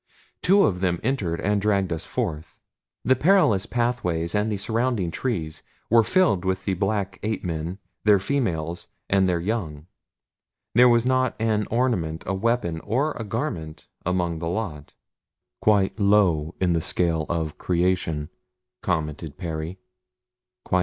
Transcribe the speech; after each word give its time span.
Two 0.41 0.63
of 0.63 0.79
them 0.79 0.99
entered 1.03 1.39
and 1.39 1.61
dragged 1.61 1.93
us 1.93 2.07
forth. 2.07 2.59
The 3.05 3.15
perilous 3.15 3.67
pathways 3.67 4.33
and 4.33 4.51
the 4.51 4.57
surrounding 4.57 5.11
trees 5.11 5.61
were 5.91 6.03
filled 6.03 6.43
with 6.43 6.65
the 6.65 6.73
black 6.73 7.19
ape 7.21 7.43
men, 7.43 7.77
their 8.03 8.17
females, 8.17 8.87
and 9.11 9.29
their 9.29 9.39
young. 9.39 9.85
There 10.73 10.89
was 10.89 11.05
not 11.05 11.35
an 11.39 11.67
ornament, 11.69 12.23
a 12.25 12.33
weapon, 12.33 12.79
or 12.79 13.11
a 13.11 13.23
garment 13.23 13.85
among 14.03 14.39
the 14.39 14.49
lot. 14.49 14.95
"Quite 15.61 15.99
low 15.99 16.55
in 16.59 16.73
the 16.73 16.81
scale 16.81 17.27
of 17.29 17.59
creation," 17.59 18.29
commented 18.81 19.37
Perry. 19.37 19.77